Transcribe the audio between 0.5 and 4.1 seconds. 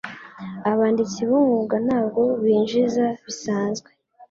Abanditsi b'umwuga ntabwo binjiza bisanzwe.